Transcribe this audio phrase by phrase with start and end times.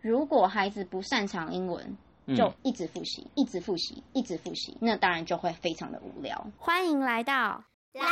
[0.00, 1.96] 如果孩子不擅长英文，
[2.36, 6.46] 就一直复习，一直复习，一直复习，那当然就会非常的无聊。
[6.56, 8.02] 欢迎来到老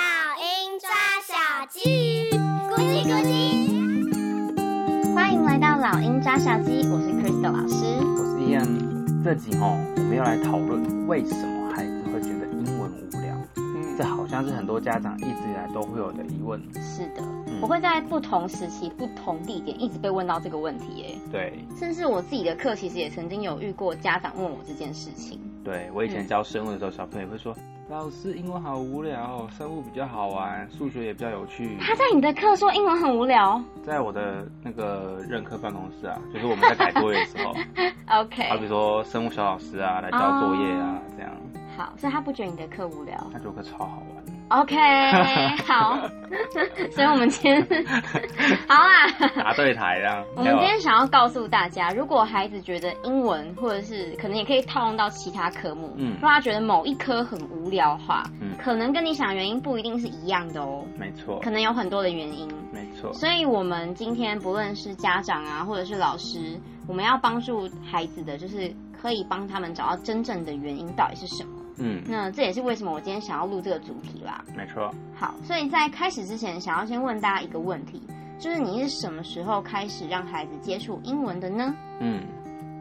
[0.42, 0.90] 鹰抓
[1.22, 5.14] 小鸡，咕叽咕叽。
[5.14, 7.84] 欢迎来到老鹰抓小鸡，我是 Crystal 老师，
[8.18, 9.22] 我是 Ian。
[9.22, 13.36] 这集哦，我们要来讨论为什么孩子会觉得英文无聊。
[13.58, 16.60] 嗯，这好像是很多家长一直以来都会有的疑问。
[16.82, 17.22] 是的。
[17.60, 25.40] 我会在不同时期、不同地点一直被问到这个问题，哎，对，甚至我自己的课其实也曾经有遇过家长问我这件事情。
[25.64, 33.60] 对，我以前教生物的时候，小朋友会说：“嗯、老师，英文好无聊，生物比较好玩，数学也比较有趣。”他在你的课说英文很无聊？
[33.84, 37.54] 在我的那个任课办公室啊，就是我们在改作业的时候，
[38.22, 41.32] OK，好比说生物小老师啊来交作业啊，oh, 这样。
[41.76, 43.18] 好，所以他不觉得你的课无聊？
[43.32, 44.15] 他觉得课超好玩。
[44.48, 44.76] OK，
[45.66, 45.98] 好，
[46.94, 47.84] 所以我们今天
[48.68, 50.24] 好啦，答对台这样。
[50.36, 60.84] 我们今天想要告诉大家，如果孩子觉得英文或者是可能也可以套用到其他科目，嗯，如果他觉得某一科很无聊的话，嗯，可能跟你想的原因不一定是一样的哦。
[60.96, 62.48] 没错，可能有很多的原因。
[62.72, 71.50] 没错，所以我们今天不论是家长啊，或者是老师，我们要帮助孩子的，就是可以帮他们找到真正的原因到底是什么。
[71.78, 74.44] 嗯，那这也是为什么我今天想要录这个主题啦。
[74.56, 74.92] 没错。
[75.14, 78.02] 好，所以在开始之前，想要先问大家一个问题，
[78.38, 81.74] 就是你是什么时候开始让孩子接触英文的呢？
[82.00, 82.22] 嗯，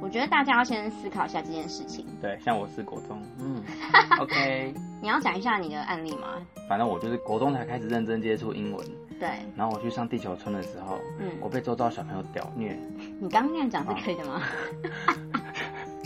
[0.01, 2.05] 我觉得大家要先思考一下这件事情。
[2.21, 3.61] 对，像我是国中，嗯，
[4.19, 4.73] OK。
[5.01, 6.35] 你要讲一下你的案例吗？
[6.67, 8.85] 反正我就是国中才开始认真接触英文。
[9.19, 9.29] 对。
[9.55, 12.77] 然后我去上地球村的时候，嗯，我被周遭小朋友屌虐。
[13.19, 14.41] 你刚刚那样讲是可以的吗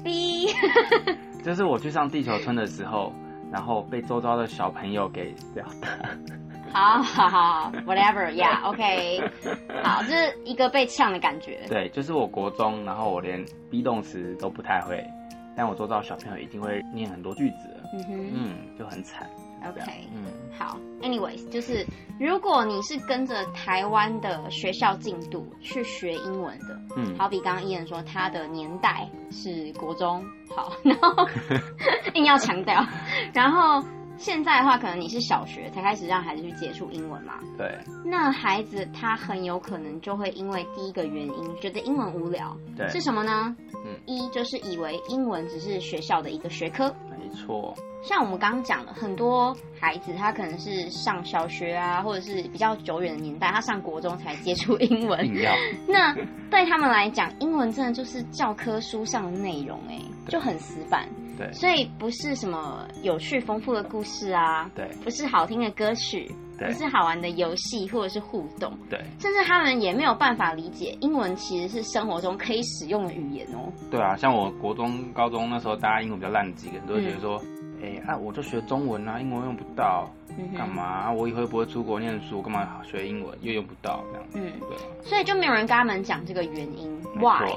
[0.04, 0.48] ？B。
[1.50, 3.11] 就是我去上地球村的时候，
[3.52, 5.88] 然后被周遭的小朋友给表达。
[6.72, 9.83] 好好好，whatever，yeah，OK， okay.
[9.83, 11.61] 好，就是一个被呛的感觉。
[11.67, 15.03] 对，就是我国中，然后我连 be 动词都不太会，
[15.58, 17.55] 但我周遭小朋友一定会念很多句子。
[17.94, 19.27] 嗯哼，嗯，就很惨。
[19.67, 19.81] OK，
[20.13, 20.25] 嗯，
[20.57, 21.86] 好，anyways，就是
[22.20, 30.23] 如果你是跟着台湾的学校进度去学英文的，嗯，好比刚刚 Ian 说他的年代是国中，
[30.55, 31.27] 好， 然后
[32.14, 32.86] 硬要强调，
[33.33, 33.83] 然后
[34.17, 43.55] 现在的话，可能你是小学才开始让孩子去接触英文嘛，对，那孩子他很有可能就会因为第一个原因觉得英文无聊，对，是什么呢？
[43.86, 47.73] 嗯，一就是以为英文只是学校的一个学科，没错。
[48.02, 55.20] 像我们刚刚讲的，很多孩子他可能是上小学啊，或者是比较久远的年代，他上国中才接触英文。
[55.86, 56.14] 那
[56.50, 61.08] 对他们来讲，英文真的就是教科书上的内容，哎，就很死板。
[61.39, 73.72] 对，所以不是什么有趣丰富的故事啊，对，不是好听的歌曲，对，不是好玩的游戏或者是互动，对，甚至他们也没有办法理解英文其实是生活中可以使用的语言哦。
[73.89, 77.42] 对啊，像我国中、高中那时候，大家英文比较烂几个人都会觉得说。
[77.42, 80.05] 嗯哎、欸，啊，我就学中文啊，英文用不到，
[80.58, 81.14] 干嘛、啊？
[81.14, 84.28] 我以后又不会出国念书，干嘛学英文又用不到这样？
[84.33, 84.78] 嗯，对。
[85.02, 87.49] 所以就没有人跟他们讲这个原因，why？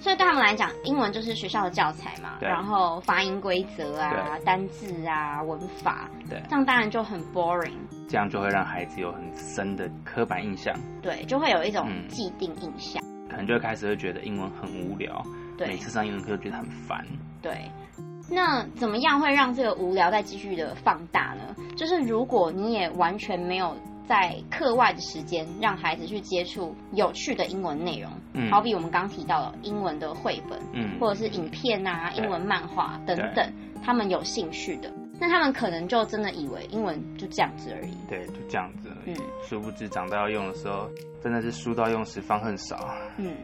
[0.00, 7.72] 所以对他们来讲，英文就是学校的教材嘛，然后发音规则啊、单字啊、文法，对，这样当然就很 boring。
[8.08, 15.22] 这样就会让孩子有很深的刻板印象，对，就会有一种既定印象，嗯、可能就会开始会觉得英文很无聊，
[15.58, 17.04] 对，每次上英文课就觉得很烦，
[17.42, 17.70] 对。
[18.30, 21.56] 那怎么样会让这个无聊再继续的放大呢？
[21.76, 23.74] 就是如果你也完全没有
[24.08, 33.52] 在课外的时间让孩子去接触有趣的英文内容，嗯，好比我们刚提到的英文的绘本，嗯，或者是影片啊、英文漫画等等，
[33.84, 40.88] 他们有兴趣的，那他们可能就真的以为英文就这样子而已，对，就这样子而已，嗯，殊不知长大要用的时候，
[41.22, 43.36] 真的是书到用时方恨少，嗯。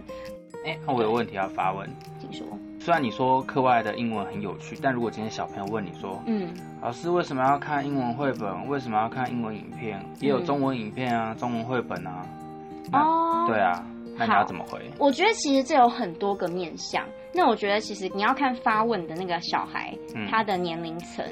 [0.65, 1.87] 哎、欸，那我有问题要发问，
[2.19, 2.47] 请说。
[2.85, 6.53] 虽然你说课外的英文很有趣，但如果今天小朋友问你说，嗯，
[6.83, 8.69] 老师为什么要看英文绘本？
[8.69, 10.05] 为什么要看英文影片？
[10.21, 12.27] 也有中文影片啊，嗯、中文绘本啊。
[12.93, 13.83] 哦，对啊，
[14.19, 14.79] 那你要怎么回？
[14.99, 17.03] 我觉得其实这有很多个面向。
[17.33, 21.25] 那我觉得其实你要看发问的那个小孩，嗯、他的年龄层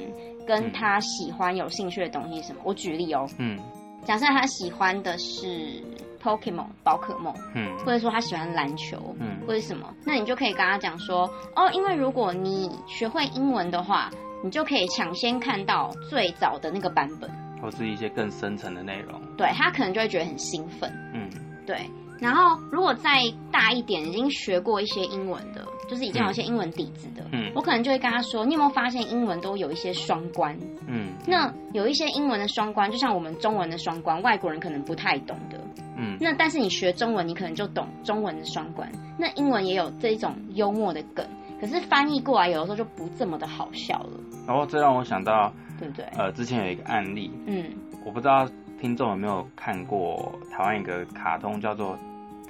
[0.47, 2.63] 跟他喜欢有兴趣的东西是什么。
[2.65, 3.59] 我举例哦，嗯，
[4.07, 5.85] 假设他喜欢的是。
[6.23, 14.11] Pokemon 宝可梦，嗯，或者说他喜欢篮球，嗯，或者什么，那你就可以跟他讲说，哦，因为如果你学会英文的话，
[14.45, 17.31] 你就可以抢先看到最早的那个版本，
[17.61, 21.29] 或是一些更深层的内容，对，他可能就会觉得很兴奋，嗯，
[21.67, 21.79] 对。
[22.23, 23.21] 然后如果再
[23.51, 30.57] 大一点，已经学过一些英文的，就是已经有一些英文底子的，嗯，我可能就会跟他说，你有没有发现英文都有一些双关？
[30.87, 35.59] 嗯，那有一些英文的双关，就像我们中文的双关，外国人可能不太懂的。
[35.99, 38.91] 嗯，那但是你学中文，你可能就懂中文的双关。
[39.19, 41.27] 那英文也有这一种幽默的梗，
[41.61, 44.13] 可是翻译过来有的时候就不这么的好笑了。
[44.47, 46.05] 然后这让我想到，对不对？
[46.17, 47.65] 呃，之前有一个案例，嗯，
[48.07, 48.49] 我不知道
[48.81, 51.99] 听众有没有看过台湾一个卡通叫做。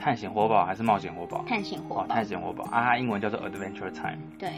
[0.03, 1.45] 探险活宝还是冒险活宝？
[1.47, 2.07] 探险活宝。
[2.09, 4.19] 探险活宝啊，它英文叫做 Adventure Time。
[4.37, 4.51] 对。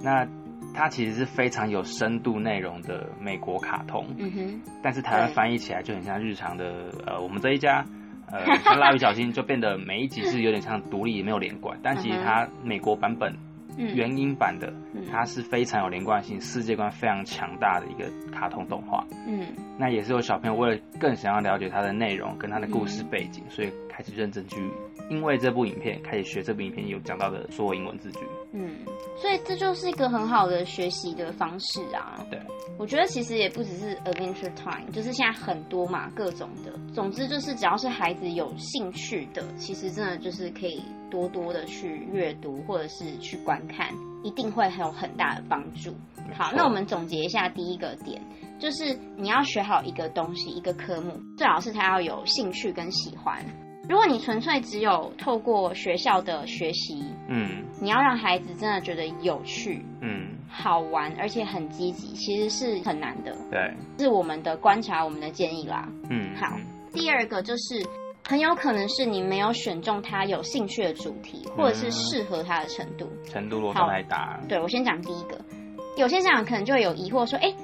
[0.00, 0.26] 那
[0.74, 4.04] 它其实是非常有深度内容的美国卡通。
[4.18, 4.60] 嗯哼。
[4.82, 7.84] 但是台湾翻译起来就很像日常的，呃，我们这一家，
[8.26, 11.78] 呃， 像蜡笔小新就变得每一集是有点像独立，没有连贯。
[11.80, 13.32] 但其实它美国版本。
[13.76, 14.72] 原音版的，
[15.10, 19.06] 它是非常有连贯性、世界观非常强大的一个卡通动画。
[19.26, 19.46] 嗯，
[19.78, 24.60] 那也是有小朋友为了更想要了解它的内容跟它的故事背景，所以开始认真去，
[25.08, 28.18] 因为这部影片开始学这部影片有讲到的所有英文字句。
[28.52, 28.70] 嗯，
[29.22, 32.26] 所以这就是一个很好的学习的方式啊。
[32.28, 32.38] 对，
[32.76, 36.72] 我觉得其实也不只是 Adventure Time，就是现在很多嘛，各种的。
[36.92, 40.82] 总之就是只要是孩子有兴趣的，其实真的就是可以。
[41.12, 43.86] 多多的去阅读或者是去观看，
[44.24, 45.94] 一定会有很大的帮助。
[46.32, 48.18] 好，那我们总结一下第一个点，
[48.58, 53.44] 就是你要学好一个东西，一个科目，最好是他要有兴趣跟喜欢。
[53.88, 63.36] 如果你纯粹只有透过学校的学习，嗯，你要让孩子真的觉得有趣，嗯，好玩，而且很积极，其实是很难的。
[63.50, 65.88] 对，是我们的观察，我们的建议啦。
[66.10, 66.56] 嗯，好，
[66.92, 67.84] 第二个就是。
[68.24, 74.40] 很有可能是你没有选中他有兴趣的主题，或者是适合他的程度，程度落差太大。
[74.48, 75.36] 对，我先讲第一个，
[75.96, 77.56] 有些家长可能就会有疑惑说：“哎、欸，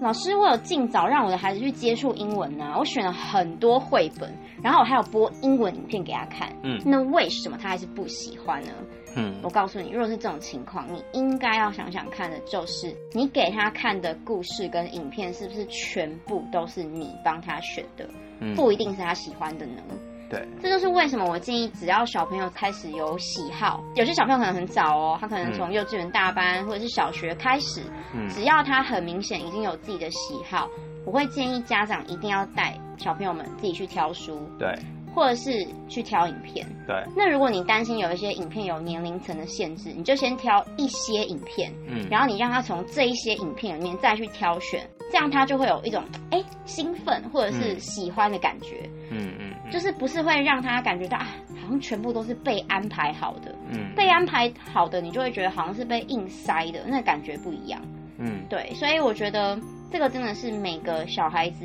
[0.00, 8.70] 老师，我有尽早让我的孩子去接触英文呢、啊，我选了很多绘本，然后我还有播英文影片给他看，嗯，那为什么他还是不喜欢呢？”
[9.16, 18.08] 嗯，我告诉你，如果是这种情况，你应该要想想看的就是，你给他看的故事跟影片是不是全部都是你帮他选的。
[18.40, 19.82] 嗯不一定是他喜欢的呢。
[20.30, 27.82] 对，这就是为什么我建议，只要小朋友开始有喜好，有些小朋友可能很早哦，他可能从幼稚园大班或者是小学开始，
[28.28, 30.68] 只要他很明显已经有自己的喜好，
[31.04, 34.40] 我会建议家长一定要带小朋友们自己去挑书。
[34.58, 34.74] 对。
[35.14, 36.94] 或者是去挑影片，对。
[37.16, 51.26] 那如果你担心有一些影片有年龄层的限制，你就先挑一些影片，嗯，然后你让他从这一些影片里面再去挑选，这样他就会有一种哎兴奋或者是喜欢的感觉，嗯嗯，嗯，就是不是会让他感觉到啊，
[51.60, 57.80] 好像全部都是被安排好的，嗯，被安排好的，你就会觉得好像是被硬塞的，那感觉不一样，
[58.18, 59.58] 嗯，对，所以我觉得
[59.90, 61.64] 这个真的是每个小孩子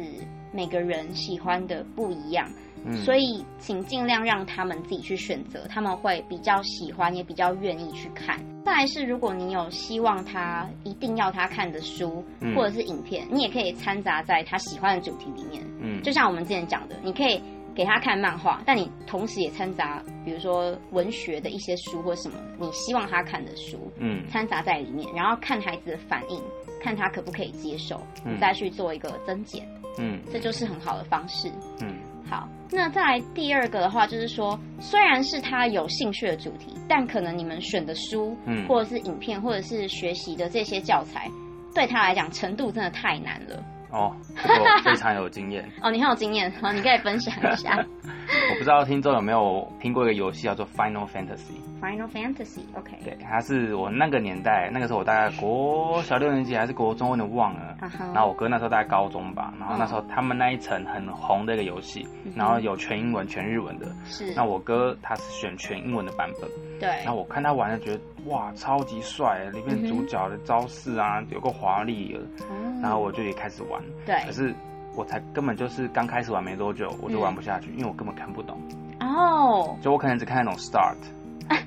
[0.52, 2.48] 每个人喜欢的不一样。
[3.04, 8.40] 所以，请尽量让他们自己去选择，他们会比较喜欢，也比较愿意去看。
[8.66, 12.24] 再来是，如果你有希望他一定要他看的书
[12.56, 15.64] 或者是影片，你也可以掺杂在他喜欢的主题里面。
[15.82, 17.42] 嗯，就像我们之前讲的，你可以
[17.76, 26.42] 给他看漫画，但你同时也掺杂，比如说文学的一些书或什么你希望他看的书，嗯，掺杂在里面，然后看孩子的反应，
[26.82, 29.68] 看他可不可以接受，你再去做一个增减。
[30.00, 31.52] 嗯，这就是很好的方式。
[31.82, 31.94] 嗯。
[32.34, 41.30] 好，那再来第二个的话，就是说，虽然是他有兴趣的主题，但可能你们选的书，嗯，或者是影片，或者是学习的这些教材，
[41.76, 43.64] 对他来讲程度真的太难了。
[43.94, 45.64] 哦，我非常有经验。
[45.82, 47.78] 哦，你很有经验，好，你可以分享一下。
[48.50, 51.54] 我不知道听众有没有听过一个游戏叫做 Final Fantasy。
[51.80, 52.98] Final Fantasy，OK。
[53.04, 57.78] 对，它是我那个年代，那个时候我大概国小六年级还是国中，我有点忘了。
[57.82, 58.14] Uh -huh.
[58.14, 62.38] 然后我哥那时候大概高中吧，然后那时候他们那一层很红的一个游戏，uh -huh.
[62.38, 63.86] 然后有全英文、全日文的。
[64.06, 64.34] 是。
[64.34, 66.50] 那我哥他是选全英文的版本。
[66.84, 67.04] 对。
[67.04, 71.26] 然后我看他玩的觉得哇，超级帅，里面主角的招式啊，uh.
[71.30, 72.20] 有个华丽的。
[72.46, 72.82] Uh.
[72.82, 73.82] 然后我就也开始玩。
[74.06, 74.16] 对。
[74.26, 74.54] 可是
[74.96, 78.58] 我才根本就是刚开始玩没多久，我就玩不下去，嗯、因为我根本看不懂。
[79.00, 79.82] 哦、oh.。
[79.82, 80.98] 就我可能只看那种 start，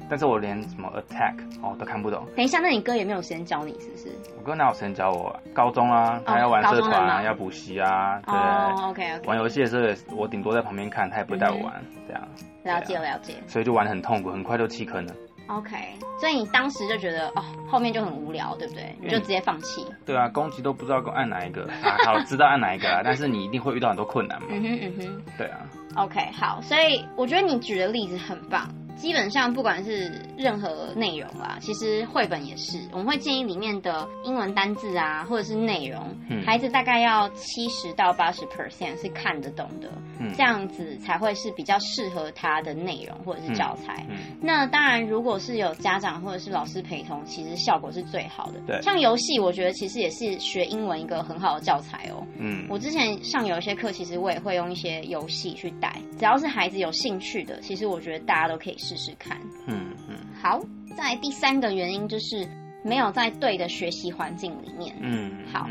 [0.09, 2.25] 但是我连什么 attack 哦都看不懂。
[2.37, 4.09] 等一下，那你哥也没有时间教你，是不是？
[4.39, 5.29] 我哥哪有时间教我？
[5.29, 8.35] 啊高中啊，他要玩社团啊，要补习啊，对。
[8.35, 9.29] 哦，OK OK。
[9.29, 12.23] 玩游戏的时候也，我顶多在旁边看，他也不会带我玩，这样。
[12.65, 13.35] 了解了解。
[13.47, 15.15] 所以就玩的很痛苦，很快就弃坑了。
[15.49, 15.77] OK，
[16.19, 18.95] 所以你当时就觉得哦，后面就很无聊，对不对？
[19.01, 19.87] 你就直接放弃。
[20.05, 24.49] 对啊，攻击都不知道按哪一个啊，好， 知道按哪一个啊，但是你一定会遇到很多困难嘛。
[24.51, 25.23] 嗯哼嗯哼。
[25.39, 25.61] 对啊。
[25.95, 44.05] OK，好，所以我觉得你举的例子很棒，基本上不管是任何内容啦，其实绘本也是，我们会建议里面的英文单字啊，或者是内容，嗯、孩子大概要七十到八十 percent 是看得懂的，嗯、这样子才会是比较适合他的内容或者是教材。
[44.41, 48.61] 那当然，如果是有家长或者是老师陪同，其实效果是最好的。
[48.67, 52.27] 对，像游戏，我觉得其实也是学英文一个很好的教材哦。
[52.39, 59.37] 嗯，我之前上有一些课，其实我也会用一些游戏去带，只要是孩子有兴趣的，其实我觉得大家都可以试试看。
[59.67, 60.61] 嗯嗯，好，
[60.97, 62.47] 再第三个原因就是
[62.85, 64.95] 没有在对的学习环境里面。
[65.01, 65.69] 嗯，好。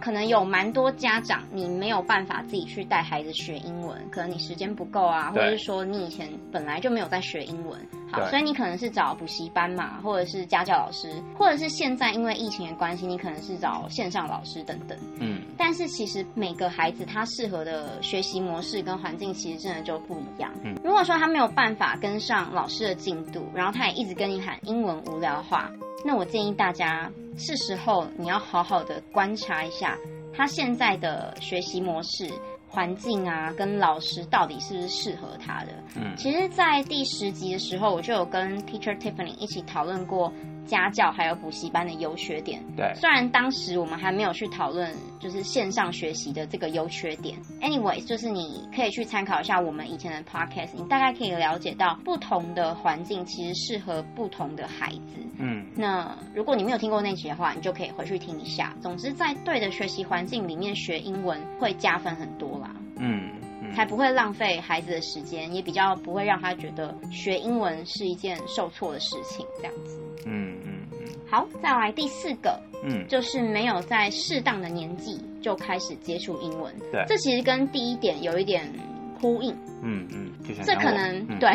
[0.00, 7.78] 可能有蛮多家长，你没有办法自己去带孩子学英文，可能你时间不够啊，或者是说你以前本来就没有在学英文，
[8.10, 14.96] 好，所以你可能是找补习班嘛，或者是家教老师，或者是现在因为疫情的关系，你可能是找线上老师等等。
[15.20, 20.52] 嗯，但是其实每个孩子他适合的学习模式跟环境其实真的就不一样。
[20.62, 25.70] 嗯，如果说他没有办法跟上老师的进度，然后他也一直跟你喊英文无聊的话，
[26.04, 27.10] 那我建议大家。
[27.36, 29.98] 是时候你要好好的观察一下
[30.32, 32.30] 他现在的学习模式、
[32.74, 35.68] 环境啊，跟老师到底是不是适合他的。
[35.96, 40.32] 嗯，其实，在第十集的时候，我就有跟 Teacher Tiffany 一起讨论过。
[40.66, 42.58] 家教还有补习班的优缺点。
[42.74, 44.90] 对，虽然当时我们还没有去讨论，
[45.20, 47.36] 就是线上学习的这个优缺点。
[47.60, 55.20] Anyways，就是你可以去参考一下我们以前的 podcast，你大概可以了解到不同的环境其实适合不同的孩子。
[55.38, 58.74] 嗯，那如果你没有听过那集的话，你就可以回去听一下。
[58.80, 62.70] 总之，在对的学习环境里面学英文会加分很多啦。
[62.96, 70.00] 嗯，嗯，才不会浪费孩子的时间，也比较不会让他觉得学英文是一件受挫的事情，这样子。
[70.26, 76.72] 嗯嗯嗯，好，再来第四个，嗯，就是没有在适当的年纪就开始接触英文。
[76.92, 78.72] 对，这其实跟第一点有一点
[79.20, 79.52] 呼应。
[79.82, 80.32] 嗯嗯，
[80.64, 81.50] 这可能、嗯、对，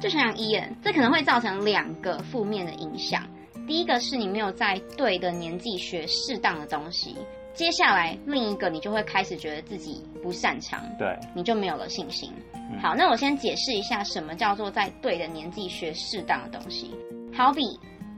[0.00, 3.28] 就像 Ian，这可能会造成两个负面的影响。
[3.66, 7.16] 第一个是你没有在对的年纪学适当的东西，
[7.54, 12.32] 接下来另一个你就会开始觉得自己不擅长，对，你就没有了信心。
[12.54, 16.92] 嗯、好，那我先解释一下什么叫做在对的年纪学适当的东西。
[17.32, 17.62] 好比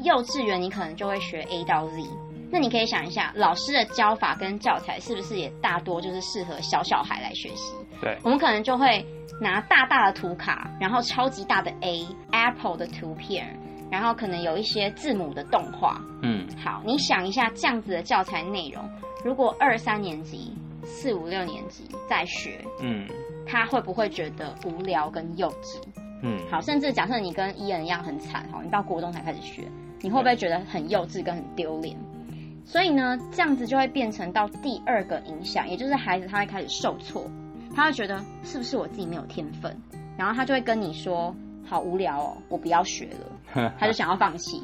[0.03, 2.03] 幼稚园，你可能就会学 A 到 Z，
[2.51, 7.75] 那你可以想一下，老师的教法跟教材是不是也大多就是适合小小孩来学习？
[8.05, 9.03] 对，我们可能就会
[9.41, 13.59] 拿大大的图卡，然后超级大的 A Apple 的图片，
[13.91, 15.99] 然后可能有一些字母的动画。
[16.21, 18.87] 嗯，好，你想一下这样子的教材内容，
[19.25, 23.09] 如果二三年级、四五六年级在学，嗯，
[23.47, 25.81] 他会不会觉得无聊跟幼稚？
[26.23, 29.63] 嗯，好，甚至假设你跟伊恩一样很惨哈，你到国中才开始学，
[30.03, 31.97] 你会不会觉得很幼稚跟很丢脸？
[32.67, 37.31] 所以呢，这样子就会变成到第二个影响，也就是孩子他会开始受挫，
[37.75, 39.77] 他会觉得是不是我自己没有天分，
[40.17, 43.09] 然后他就会跟你说，好无聊哦，我不要学
[43.55, 44.63] 了， 他就想要放弃。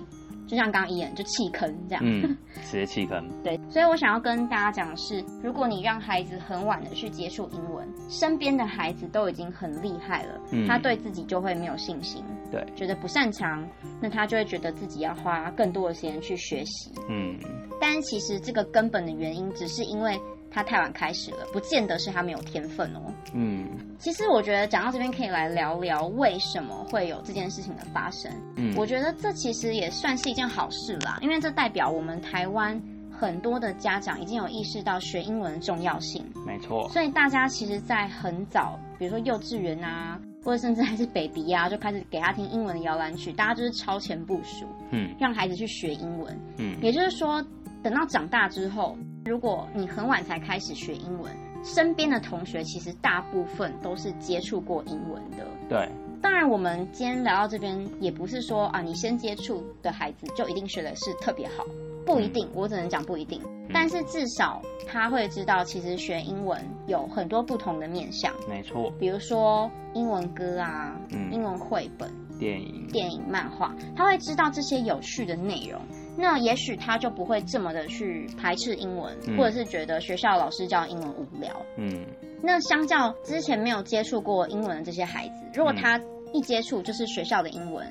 [0.48, 2.36] 就像刚刚一眼，就弃坑这样，嗯，
[2.68, 3.24] 直接弃坑。
[3.40, 13.64] 对，所以我想要跟大家讲的是，如果你让孩子很晚的去接触英文，身边的孩子都已经很厉害了，嗯，他对自己就会没有信心，对，觉得不擅长，
[14.02, 17.38] 那他就会觉得自己要花更多的时间去学习，嗯，
[17.80, 20.20] 但其实这个根本的原因只是因为。
[20.50, 23.00] 他太晚开始了，不见得是他没有天分哦。
[23.32, 28.30] 嗯，其实我觉得讲到这边可以来聊聊为什么会有这件事情的发生。
[28.56, 32.80] 嗯，我觉得这其实也算是一件好事啦，因为这代表我们台湾
[33.10, 36.24] 很多的家长已经有意识到学英文的重要性。
[36.44, 36.88] 没错。
[36.88, 46.36] 所以大家其实，在很早，比如说幼稚园啊，或者甚至还是 baby 啊，就开始给他听英文的摇篮曲，大家就是超前部署，嗯，让孩子去学英文。
[46.56, 47.40] 嗯，也就是说，
[47.84, 48.98] 等到长大之后。
[49.24, 51.30] 如果你很晚才开始学英文，
[51.62, 55.46] 身边的同学其实大部分都是接触过英文的。
[55.68, 55.88] 对，
[56.22, 61.64] 当然我们今天聊到这边，也不是说啊，你先接触的孩子就一定学的是特别好，
[62.06, 63.40] 不一定，嗯、我只能讲不一定。
[63.44, 68.32] 嗯、但是至少他会知道，其实学英文有很多不同的面向。
[68.48, 75.78] 没错，比如说英文歌啊，嗯、英文绘本、电影、电影、漫画，他会知道这些有趣的内容。
[76.20, 81.50] 那也许他就不会这么的去排斥英文，嗯、或者是觉得学校老师教英文无聊。
[81.78, 82.04] 嗯，
[82.42, 85.98] 那相较之前没有接触过英文的这些孩子，如果他
[86.32, 87.86] 一接触就是学校的英文，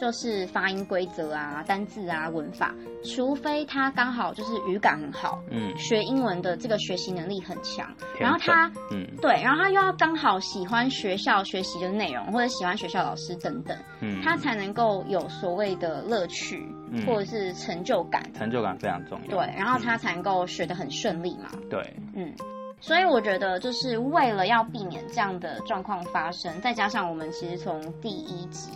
[0.00, 2.74] 就是发音规则啊、单字啊、文法，
[3.04, 7.86] 除非他刚好就是语感很好，嗯，学英文的这个学习能力很强，
[8.18, 16.66] 然后他，嗯，对，然后他又要刚好喜欢学校学习的内容，或者喜欢学校老师等等，嗯，他才能够有所谓的乐趣。
[17.06, 19.36] 或者是成就感，成就感非常重要。
[19.36, 21.50] 对，然后他才能够学得很顺利嘛。
[21.70, 21.80] 对，
[22.14, 22.32] 嗯，
[22.80, 28.70] 所以我觉得就是为了要避免这样的状况发生，再加上我们其实从第一集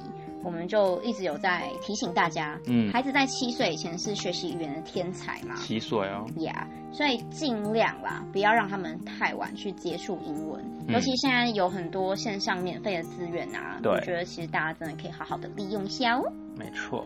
[0.45, 16.23] 我们就一直有在提醒大家，嗯，孩子在七岁以前是学习语言的天才嘛，七岁哦，Yeah，所以尽量啦，不要让他们太晚去接触英文，嗯，尤其现在有很多线上免费的资源啊，对，我觉得其实大家真的可以好好的利用一下哦。
[16.57, 17.05] 没错。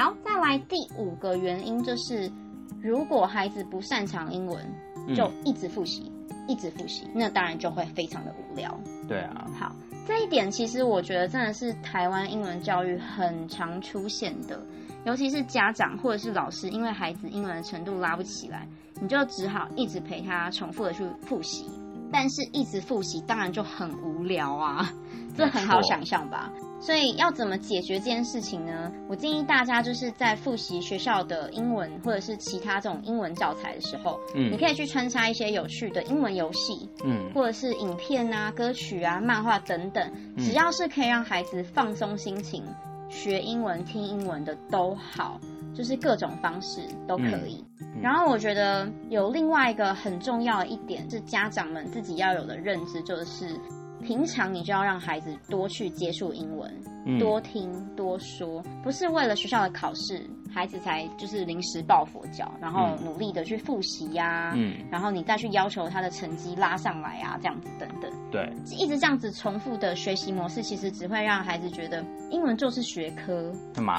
[0.00, 2.32] 好，再来第五个原因就是，
[2.80, 4.66] 如果孩子不擅长英文，
[5.14, 6.10] 就一直复习。
[6.10, 6.16] 嗯
[6.48, 8.76] 一直复习，那当然就会非常的无聊。
[9.06, 9.46] 对啊。
[9.56, 9.72] 好，
[10.04, 14.60] 这一点其实我觉得真的是台湾英文教育很常出现的，
[15.04, 18.66] 尤其是家长或者是老师，因为孩子英文的程度拉不起来，
[19.00, 21.70] 你就只好一直陪他重复的去复习。
[22.10, 24.92] 但是，一直复习当然就很无聊啊，
[25.36, 26.50] 这很好想象吧？
[26.80, 28.90] 所以要怎么解决这件事情呢？
[29.06, 42.64] 我建议大家就是在复习学校的英文或者是其他这种英文教材的时候，嗯，你可以去穿插一些有趣的英文游戏，嗯，或者是影片啊、歌曲啊、漫画等等，只要是可以让孩子放松心情、
[43.10, 45.38] 学英文、听英文的都好，
[45.74, 47.62] 就是各种方式都可以。
[47.80, 53.54] 嗯，然后我觉得有另外一个很重要的一点是家长们自己要有的认知，就是。
[54.02, 56.72] 平常你就要让孩子多去接触英文，
[57.06, 73.52] 嗯，多听多说，不是为了学校的考试，孩子才就是临时抱佛脚，然后努力的去复习呀，嗯，然后你再去要求他的成绩拉上来啊，这样子等等，对，一直这样子重复的学习模式，其实只会让孩子觉得英文就是学科，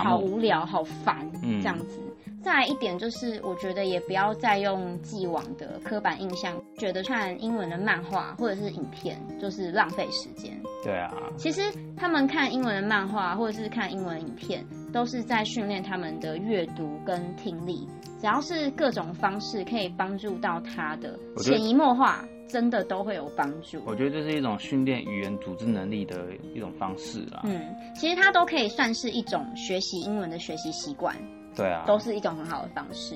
[0.03, 1.99] 好无聊，好烦，嗯，这样子。
[2.43, 10.51] 再来一点就是，我觉得也不要再用既往的刻板印象，觉得看英文的漫画或者是影片就是浪费时间。
[10.83, 11.61] 对啊，其实
[11.95, 17.87] 他们看英文的漫画或者是看英文影片，都是在训练他们的阅读跟听力。
[18.19, 23.81] 只要是各种方式可以帮助到他的，潜移默化，真的都会有帮助。
[23.85, 27.41] 我觉得这是一种训练语言组织能力的一种方式啊。
[27.45, 31.15] 嗯，其实它都可以算是一种学习英文的学习习惯。
[31.55, 33.15] 对啊，都是一种很好的方式。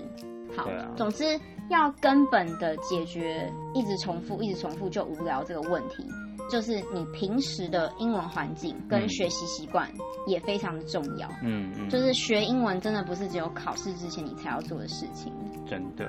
[0.56, 1.24] 好，啊、总之
[1.70, 6.04] 要根本的解决一直重复、一直重复就无聊这个问题，
[6.50, 9.90] 就是你平时的英文环境跟学习习惯
[10.28, 11.28] 也非常的重要。
[11.42, 15.32] 嗯嗯，就是学英文真的不是只有考试之前你才要做的事情。
[15.66, 16.06] 真的。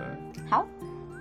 [0.48, 0.66] 好，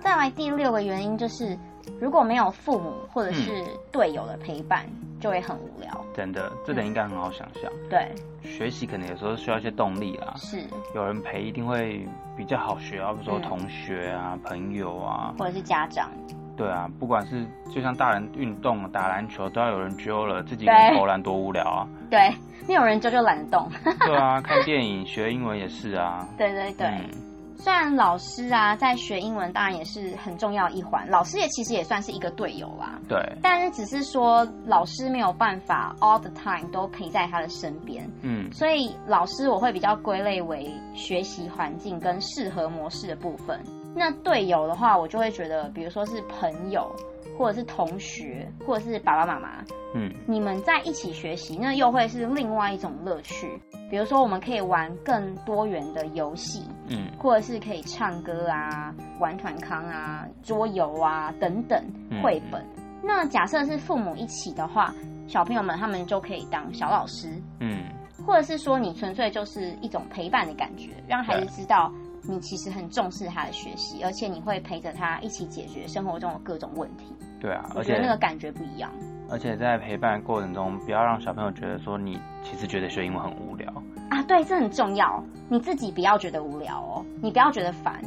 [0.00, 1.58] 再来第六个原因就是，
[2.00, 4.86] 如果没有父母或者是队友的陪伴。
[4.86, 7.72] 嗯就会很无聊，真的，这点应该很好想象。
[7.72, 10.62] 嗯、对，学习可能有时候需要一些动力啦，是，
[10.94, 12.06] 有人陪一定会
[12.36, 16.10] 比较好学啊，比如说同学啊、嗯、朋友啊，或者是家长。
[16.56, 20.66] 对啊，不管是就像大人运动打篮球，都要有人揪了，自己
[20.96, 21.86] 投篮多无聊啊。
[22.10, 22.32] 对，
[22.66, 23.68] 没有人揪就懒得动。
[24.06, 26.26] 对啊， 看电影学英文也是啊。
[26.38, 26.86] 对对对。
[26.86, 27.10] 嗯
[27.58, 33.00] 虽然老师啊，在学英文当然也是很重要一环，老师也其实也算是一个队友啦。
[33.08, 33.18] 对。
[33.42, 38.08] 但是只是说老师没有办法 all the time 都陪在他的身边。
[38.20, 38.52] 嗯。
[38.52, 43.58] 所以老师我会比较归类为学习环境跟适合模式的部分。
[43.98, 46.94] 那队友的话，我就会觉得，比如说是朋友，
[47.38, 49.64] 或者是同学，或者是爸爸妈妈。
[49.94, 50.12] 嗯。
[50.26, 53.58] 你们在一起学习，那又会是另外一种乐趣。
[53.90, 61.82] 比如说，我们可以玩更多元的游戏，嗯，或者是可以唱歌啊、玩团康啊、桌游啊等等
[62.22, 62.60] 绘本。
[62.62, 64.92] 嗯、那假设是父母一起的话，
[65.26, 67.28] 小朋友们他们就可以当小老师，
[67.60, 67.84] 嗯，
[68.26, 71.92] 或者是说你纯粹就是一种陪伴的感觉，让孩子知道
[72.28, 77.14] 你其实很重视他的学习，而且你会陪着他一起解决生活中的各种问题。
[77.40, 78.90] 对啊，而且那个感觉不一样。
[79.28, 83.68] 而且在陪伴过程中，不要让小朋友觉得说你其实觉得学英文很无聊
[84.08, 84.22] 啊。
[84.22, 85.22] 对，这很重要。
[85.48, 88.00] 你自己不要觉得无聊哦，你不要觉得烦。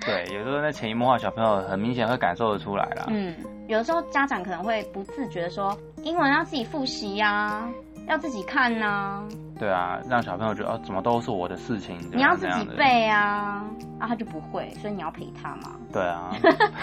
[0.00, 3.06] 对，有时候那潜移默化，小朋友很明显会感受得出来啦。
[3.08, 3.34] 嗯，
[3.68, 7.68] 有的时候家长可能会不自觉的说，英文要自己复习呀，
[8.08, 9.28] 要自己看呐、啊。
[9.58, 11.98] 对啊，让小朋友觉得哦，怎么都是我的事情。
[12.12, 13.64] 你要自己背啊，
[13.98, 15.76] 啊，他就不会，所以你要陪他嘛。
[15.92, 16.30] 对啊。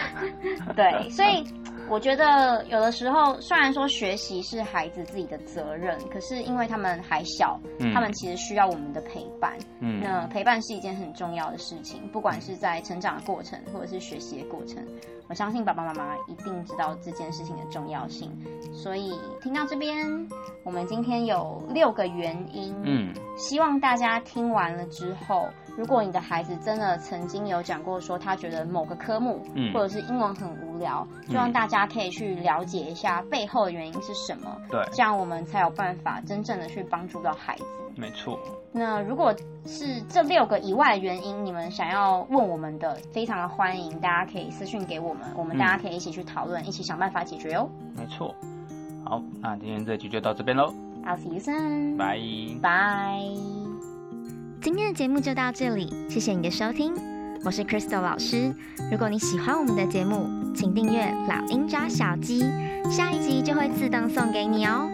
[0.76, 1.44] 对，所以。
[1.90, 9.54] 我觉得有的时候，虽然说学习是孩子自己的责任，可是因为他们还小，嗯、他们其实需要我们的陪伴。
[9.82, 14.82] 嗯，那陪伴是一件很重要的事情，不管是在成长的过程，或者是学习的过程。
[15.34, 18.32] 我相信爸爸妈妈一定知道这件事情的重要性。
[18.72, 20.30] 所以听到这边，
[20.63, 22.72] 我们今天有六个原因。
[22.84, 34.56] 嗯，希望大家听完了之后，如果你的孩子真的曾经有讲过说他觉得某个科目，嗯，或者是英文很无聊，希望大家可以去了解一下背后的原因是什么。
[34.69, 37.63] 对，这样我们才有办法真正的去帮助到孩子。
[37.96, 38.39] 没错。
[38.72, 39.32] 那如果
[39.67, 47.70] 是这六个以外的原因，你们想要问我们的，非常的欢迎，大家可以私信给我们，我们大家可以一起去讨论，嗯、一起想办法解决哦。
[47.96, 48.36] 没错。
[49.06, 50.74] 好，那今天这集就到这边喽。
[51.06, 51.98] I'll see you soon.
[51.98, 52.58] Bye.
[52.62, 53.38] Bye.
[54.62, 56.94] 今天的节目就到这里，谢谢你的收听，
[57.44, 58.56] 我是 Crystal 老师。
[58.90, 62.44] 如果你喜欢我们的节目，请订阅《老鹰抓小鸡》，
[62.90, 64.90] 下一集就会自动送给你哦。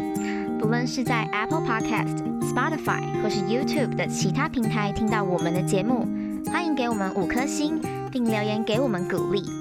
[0.60, 6.08] 不论是在 Apple Podcast、Spotify 或是 YouTube 的其他平台听到我们的节目，
[6.52, 7.80] 欢迎给我们五颗星，
[8.12, 9.59] 并留言给我们鼓励。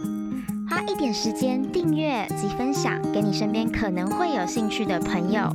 [0.78, 5.52] 花一点时间订阅及分享给你身边可能会有兴趣的朋友、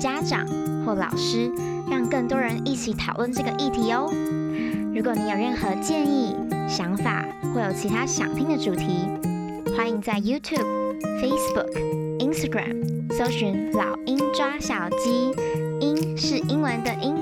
[0.00, 0.46] 家长
[0.86, 1.52] 或老师，
[1.90, 4.10] 让更多人一起讨论这个议题哦。
[4.94, 6.34] 如果你有任何建议、
[6.66, 9.06] 想法，或有其他想听的主题，
[9.76, 10.64] 欢迎在 YouTube、
[11.20, 15.30] Facebook、Instagram 搜寻“老鹰抓小鸡”，
[15.86, 17.14] 鹰是英文的鹰。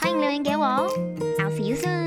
[0.00, 0.88] 欢迎留言给我哦。
[1.38, 1.97] I'll see you soon.